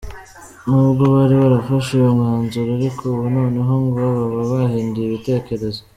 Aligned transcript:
N’ubwo 0.67 1.03
bari 1.13 1.35
barafashe 1.41 1.89
uyu 1.97 2.13
mwanzuro 2.17 2.69
ariko 2.79 3.01
ubu 3.13 3.23
noneho 3.35 3.73
ngo 3.83 3.95
baba 4.15 4.39
bahinduye 4.51 5.05
ibitekerezo. 5.07 5.81